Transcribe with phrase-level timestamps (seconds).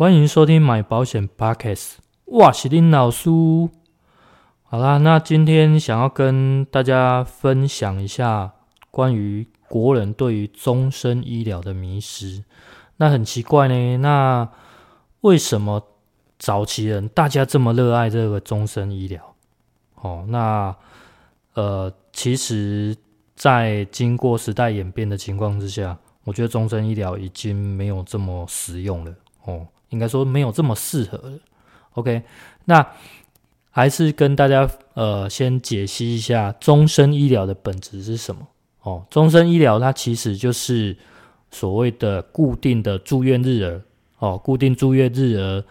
[0.00, 3.28] 欢迎收听买保险 Podcast，我是林老师。
[4.62, 8.54] 好啦，那今天想要跟大家分享一下
[8.90, 12.42] 关于国人对于终身医疗的迷思。
[12.96, 14.48] 那很奇怪呢，那
[15.20, 15.86] 为什么
[16.38, 19.34] 早期人大家这么热爱这个终身医疗？
[19.96, 20.74] 哦，那
[21.52, 22.96] 呃，其实，
[23.36, 29.14] 在经过时代演变的情况之下，我觉得终身医疗已经没有这么实用了。
[29.44, 31.38] 哦，应该说没有这么适合了。
[31.92, 32.22] OK，
[32.64, 32.84] 那。
[33.72, 38.48] 还是跟大家呃先解析一下终身医疗的本质是什么
[38.82, 39.06] 哦。
[39.08, 40.94] 终身医疗它其实就是
[41.52, 43.80] 所谓的固定的住院日额
[44.18, 45.64] 哦，固定住院日额，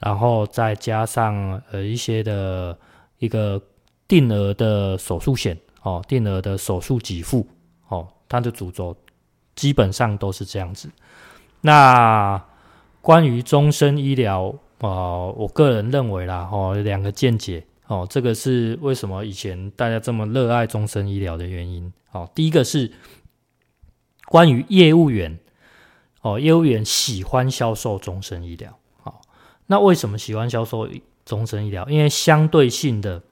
[0.00, 2.76] 然后再加上呃一些的
[3.18, 3.62] 一个
[4.08, 7.46] 定额的手术险哦，定额的手术给付
[7.86, 8.96] 哦，它的主轴
[9.54, 10.90] 基本上都是这样子。
[11.60, 12.42] 那
[13.04, 14.54] 关于终身医疗。
[14.80, 21.92] 哦，我个人认为啦，哦，有两个见解，哦，这个是为什么以前大家这么热爱终身医疗的原因。
[22.12, 22.90] 哦，第一个是
[24.26, 25.38] 关于业务员，
[26.22, 28.78] 哦，业务员喜欢销售终身医疗。
[29.04, 29.14] 哦，
[29.66, 30.88] 那为什么喜欢销售
[31.24, 31.86] 终身医疗？
[31.88, 33.22] 因为相对性的，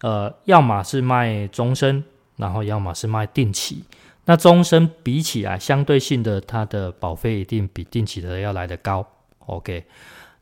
[0.00, 2.02] 呃，要么是卖终身，
[2.36, 3.84] 然后要么是卖定期。
[4.24, 9.06] 那终身比起来，相对性的，它的保费一定比定期的要来得高。
[9.46, 9.84] OK。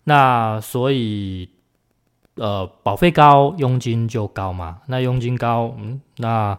[0.04, 1.48] 那所以，
[2.34, 4.80] 呃，保费高，佣金就高嘛。
[4.86, 6.58] 那佣金高，嗯，那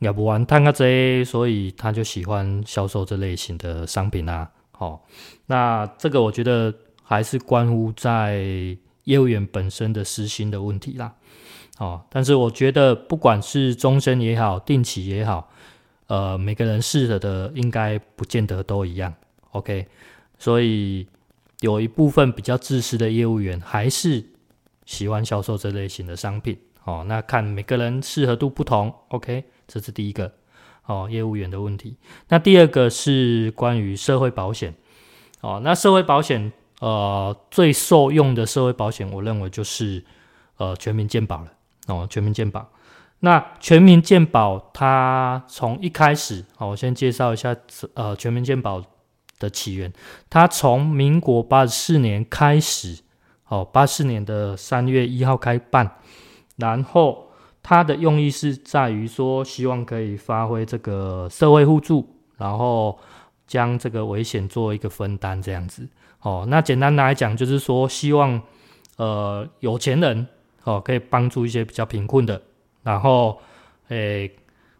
[0.00, 4.50] 要不完贪个贼，所以他就喜欢销售这类型的商品啊。
[4.78, 5.00] 哦，
[5.46, 8.44] 那这个我觉得还是关乎在
[9.04, 11.14] 业务员本身的私心的问题啦。
[11.78, 15.50] 哦，但是我觉得不管是终身也好，定期也好，
[16.08, 19.14] 呃，每个人适合的应该不见得都一样。
[19.52, 19.86] OK，
[20.38, 21.06] 所以。
[21.60, 24.24] 有一部分比较自私的业务员还是
[24.86, 30.32] 喜欢销售这类型的商品，哦，那看每个人适合度不同，OK，这是第一个，
[30.86, 31.96] 哦，业务员的问题。
[32.28, 34.72] 那第二个是关于社会保险，
[35.40, 40.04] 哦，那社会保险，呃，最受用的社会保险，我认为就是
[40.58, 41.52] 呃全民健保了，
[41.88, 42.70] 哦，全民健保。
[43.20, 47.56] 那全民健保它从一开始，哦，我先介绍一下，
[47.94, 48.82] 呃，全民健保。
[49.40, 49.92] 的起源，
[50.28, 52.98] 它从民国八十四年开始，
[53.46, 55.88] 哦，八四年的三月一号开办，
[56.56, 57.30] 然后
[57.62, 62.98] 它的用意是在于说，希望可以发挥这个社会互助，然后
[63.46, 65.88] 将这个危险做一个分担，这样子，
[66.22, 68.42] 哦，那简单来讲就是说，希望
[68.96, 70.26] 呃有钱人
[70.64, 72.42] 哦可以帮助一些比较贫困的，
[72.88, 73.40] 然后
[73.88, 74.30] 诶，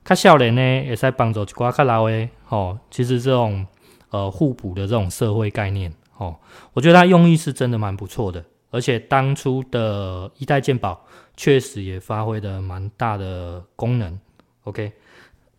[0.04, 3.66] 较少年呢也在帮助一寡较老的，哦，其实这种。
[4.10, 6.34] 呃，互补的这种社会概念，哦，
[6.72, 14.18] 我觉得它用意是真的蛮不错的，而且当初的一代健保确实也发挥的蛮大的功能
[14.64, 14.90] ，OK。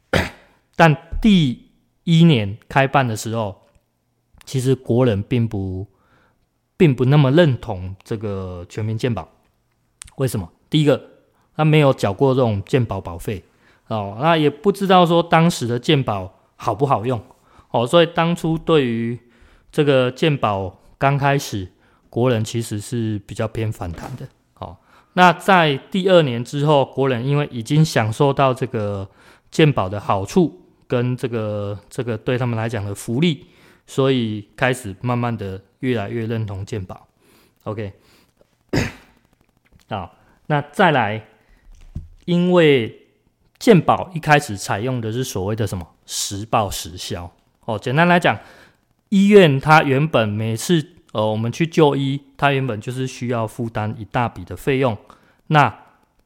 [0.76, 1.70] 但第
[2.06, 3.68] 一年开办的时候，
[4.46, 5.86] 其实国人并不
[6.76, 9.30] 并不那么认同这个全民健保，
[10.16, 10.52] 为什么？
[10.72, 11.00] 第一个，
[11.60, 13.44] 他没有缴过这种健保保费，
[13.88, 17.22] 哦，那也不知道说当时的健保好不好用。
[17.72, 19.20] 哦，所以当初对于
[19.70, 21.70] 这个健保刚开始，
[22.10, 24.26] 国人其实是比较偏反弹的。
[24.60, 24.78] 哦，
[25.16, 29.10] 那在第二年之后，国人因为已经享受到这个
[29.52, 33.48] 健保的好处跟这个这个对他们来讲的福利，
[33.86, 37.06] 所以开始慢慢的越来越认同健保。
[37.66, 37.92] OK，
[39.90, 40.16] 好，
[40.48, 41.22] 那再来，
[42.30, 43.08] 因为
[43.58, 47.32] 健保一开始采用的是所谓的什么实报实销。
[47.66, 48.38] 哦，简单来讲，
[49.10, 54.96] 医院它原本每次呃我们去就医，它原本就是需要负担一大笔的费用。
[55.48, 55.76] 那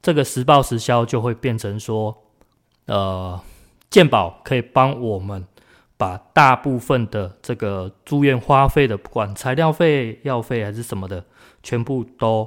[0.02, 2.26] 这个实报实销就会变成说，
[2.88, 3.40] 呃，
[3.90, 5.48] 健保可以帮我们
[5.96, 11.24] 把大部分的这个住院花费的，不管材料费、药费还是什么的，
[11.62, 12.46] 全部都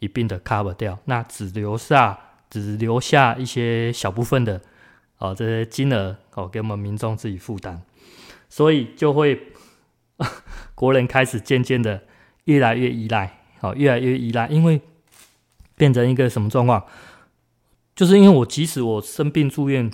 [0.00, 0.98] 一并的 cover 掉。
[1.04, 2.18] 那只留下
[2.50, 4.60] 只留下一些小部分的
[5.18, 7.82] 哦这些金额哦给我们民众自己负担。
[8.48, 9.52] 所以就会，
[10.74, 12.04] 国人开始渐渐的
[12.44, 14.80] 越来越依赖，好，越来越依赖，因为
[15.74, 16.84] 变成一个什么状况？
[17.94, 19.90] 就是因为我即使我生病住院，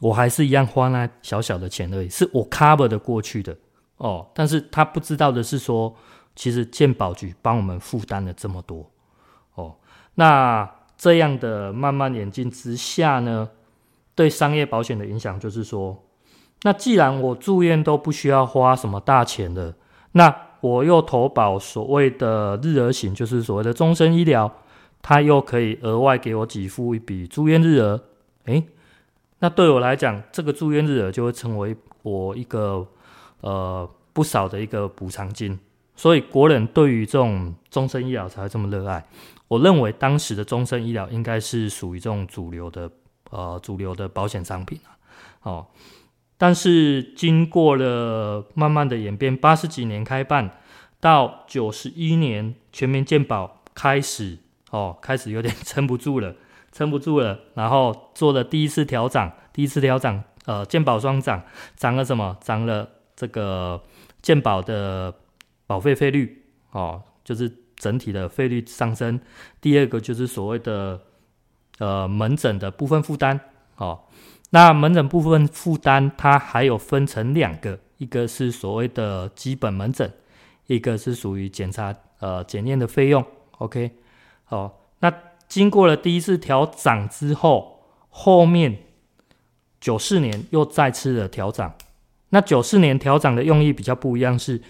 [0.00, 3.56] 我还是一样花那小小的钱而已，是我 cover 的过去的
[3.98, 4.30] 哦。
[4.34, 5.94] 但是他不知道的是说，
[6.34, 8.90] 其实健保局帮我们负担了这么多
[9.54, 9.76] 哦。
[10.16, 10.68] 那
[11.02, 13.48] 这样的慢慢演进之下呢，
[14.14, 16.00] 对商业保险的影响就是说。
[16.62, 19.74] 那既然我住院都不需要花什么大钱的，
[20.12, 24.48] 那我又投保所谓的日额型，就是所谓的终身医疗，
[25.02, 28.00] 它又可以额外给我给付一笔住院日额。
[28.44, 28.64] 诶，
[29.40, 32.86] 那对我来讲，这个住院日额就会成为我一个
[33.40, 35.58] 呃不少的一个补偿金。
[35.96, 39.04] 所以国人对于这种终身医疗才会这么热爱。
[39.52, 42.90] 我认为当时的终身医疗应该是属于这种主流的
[43.28, 44.96] 呃主流的保险商品啊。
[45.42, 45.66] 哦，
[46.38, 50.58] 但是经过了慢慢的演变，八十几年开办
[51.00, 54.38] 到九十一年全民健保开始
[54.70, 56.34] 哦，开始有点 撑不住了，
[56.72, 61.42] 撑不住了，然后做了第一次调涨，第一次调涨呃健保双涨，
[61.76, 62.38] 涨了什么？
[62.40, 63.82] 涨了这个
[64.22, 65.14] 健保的
[65.66, 67.58] 保费费率哦，就是。
[67.82, 69.18] 整体的费率上升，
[69.60, 71.00] 第二个就是所谓的
[71.80, 73.40] 呃门诊的部分负担
[73.74, 73.98] 哦。
[74.50, 80.08] 那门诊部分负担它还有分成两个，一个是所谓的基本门诊，
[80.68, 83.24] 一个是属于检查呃检验的费用。
[83.58, 83.90] OK，
[84.44, 85.12] 好，那
[85.48, 88.78] 经过了第一次调涨之后，后面
[89.80, 91.74] 九四年又再次的调涨。
[92.28, 94.62] 那九四年调涨的用意比较不一样是。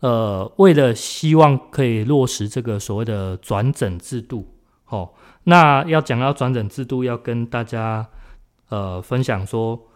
[0.00, 4.46] 呃，为了希望可以落实这个所谓的转诊制度，
[4.86, 5.12] 哦，
[5.44, 8.08] 那要讲到转诊制度，要跟大家
[8.70, 9.88] 呃分享说，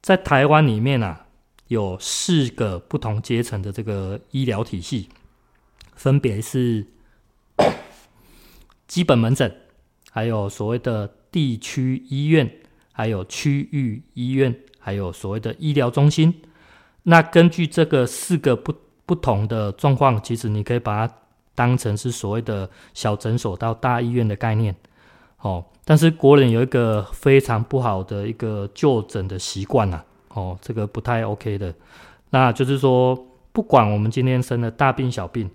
[0.00, 1.26] 在台湾里面啊，
[1.68, 5.10] 有四个不同阶层的这个医疗体系，
[5.94, 6.86] 分别是
[8.86, 9.54] 基本门诊，
[10.10, 12.50] 还有所谓的地区医院，
[12.92, 16.42] 还有区域医院，还有所谓的医疗中心。
[17.02, 18.74] 那根据这个四个不
[19.10, 21.12] 不同的状况，其实你可以把它
[21.56, 24.72] 当成是所谓的小诊所到大医院的概念，
[25.40, 25.64] 哦。
[25.84, 31.74] 但是国人有一个非常不好的一个就诊的习惯呐，哦，这个不太 OK 的。
[32.30, 33.18] 那就是说，
[33.50, 35.50] 不管我们今天生了大病小病，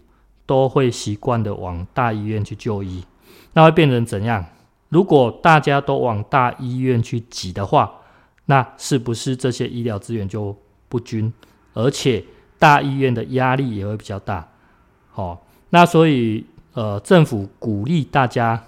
[0.45, 3.05] 都会习惯的往大医院去就医。
[3.53, 4.45] 那会变成怎样？
[4.89, 8.01] 如果大家都往大医院去挤的话，
[8.47, 10.53] 那是不是这些医疗资源就
[10.89, 11.33] 不均，
[11.71, 12.21] 而且？
[12.57, 14.47] 大医院的压力也会比较大，
[15.13, 15.37] 哦，
[15.69, 18.61] 那所以呃，政府鼓励大家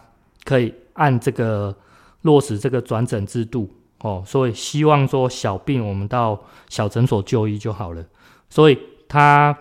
[0.44, 1.76] 可以按这个
[2.22, 6.40] 落实这个转诊制度，哦，所以希望说小病我们到
[6.70, 8.06] 小诊所就医就好了。
[8.50, 9.58] 所以他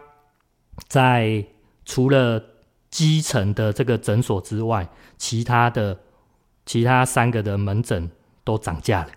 [0.89, 1.45] 在
[1.85, 2.43] 除了
[2.91, 5.97] 基层的这个诊所之外，其他的
[6.65, 8.11] 其他三个的门诊
[8.43, 9.09] 都涨价了，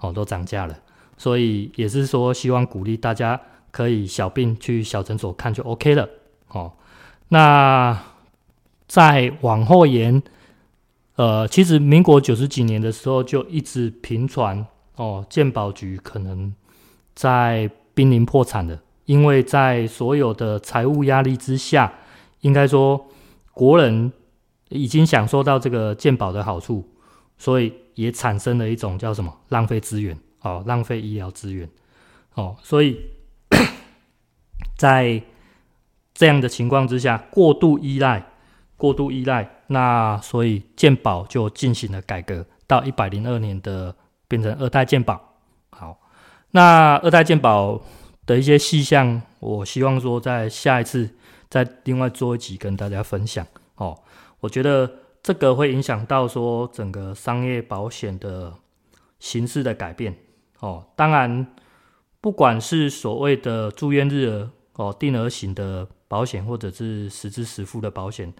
[0.00, 0.76] 哦，都涨价了。
[1.16, 3.40] 所以也是说希望鼓励大家。
[3.70, 6.08] 可以小病去小诊所看就 OK 了
[6.48, 6.72] 哦。
[7.28, 7.96] 那
[8.88, 10.20] 再往后延，
[11.14, 16.52] 呃，其实民国九十几年的时候就一直频传哦，健保局可能
[17.14, 21.92] 在濒临破产的，因为在所有的财务压力之下，
[22.40, 23.06] 应该说
[23.54, 24.12] 国人
[24.70, 26.84] 已经享受到这个健保的好处，
[27.38, 31.70] 所以也产生了一种叫什么浪费资源哦，浪费医疗资源
[32.34, 33.00] 哦，所以。
[34.80, 35.22] 在
[36.14, 38.24] 这样的情况之下，过度依赖，
[38.78, 43.94] 过度依赖，那所以健保就进行了改革，到一百零二年的
[44.26, 45.20] 变成二代健保。
[45.68, 46.00] 好，
[46.52, 47.78] 那二代健保
[48.24, 51.10] 的一些细项，我希望说在下一次
[51.50, 53.46] 再另外做一集跟大家分享。
[53.74, 53.98] 哦，
[54.40, 54.90] 我觉得
[55.22, 58.54] 这个会影响到说整个商业保险的
[59.18, 60.16] 形式的改变。
[60.60, 61.46] 哦，当然，
[62.22, 64.50] 不管是所谓的住院日额。
[64.80, 68.32] 哦，定额型的保险或者是实支实付的保险，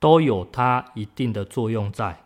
[0.00, 2.24] 都有它一定的作用在。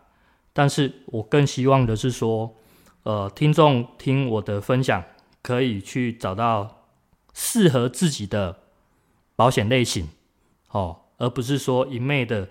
[0.53, 2.55] 但是我更希望的是说，
[3.03, 5.03] 呃，听众听我的分享，
[5.43, 6.87] 可以去找到
[7.35, 8.57] 适合自己的
[9.35, 10.09] 保险类型，
[10.71, 12.47] 哦，而不是说一昧的，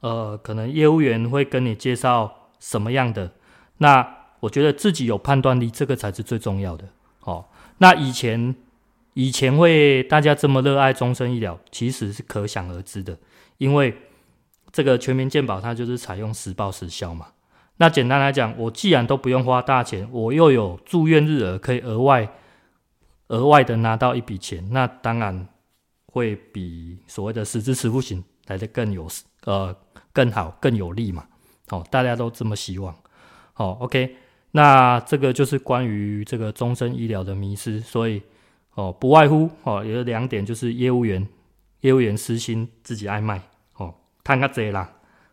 [0.00, 3.32] 呃，可能业务员会跟你介绍什么样的。
[3.78, 6.86] 那我觉得自己有判断力，这个才是最重要的。
[7.20, 7.46] 哦，
[7.78, 8.54] 那以前。
[9.14, 13.18] 以前会大家这么热爱终身医疗，其实是可想而知的，
[13.58, 13.94] 因为
[14.70, 17.26] 这个全民健保它就是采用实报实销嘛。
[17.78, 22.30] 那简单来讲，我既然都不用花大钱，我又有住院日额可以额外
[23.28, 25.48] 额外的拿到一笔钱，那当然
[26.06, 29.08] 会比所谓的实支实付型来的更有
[29.44, 29.74] 呃
[30.12, 31.26] 更好更有利嘛。
[31.70, 32.94] 哦，大家都这么希望。
[33.54, 34.14] 好，哦，OK，
[34.52, 38.22] 那这个就是关于这个终身医疗的迷失，所以。
[38.80, 41.28] 哦，不外乎哦，有两点，就是业务员，
[41.80, 43.42] 业务员私心自己爱卖，
[43.76, 43.92] 哦，
[44.24, 44.88] 贪个贼啦。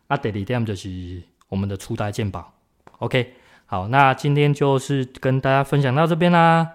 [0.08, 2.52] 啊，第二点就是我们的初代鉴宝。
[3.00, 3.36] OK，
[3.66, 6.70] 好，那今天就是跟大家分享到这边啦。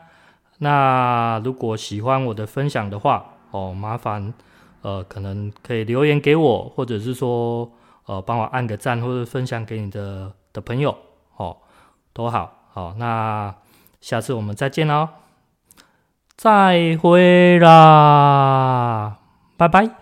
[0.58, 4.32] 那如果喜欢我的分享的话，哦，麻烦
[4.80, 7.70] 呃，可能可以留言给我，或者是说
[8.06, 10.96] 呃，帮我按个赞，或者分享给你的的朋友，
[11.36, 11.58] 哦，
[12.14, 12.68] 都好。
[12.72, 13.54] 好，那
[14.00, 15.06] 下次我们再见喽，
[16.42, 19.16] 再会啦，
[19.56, 20.01] 拜拜。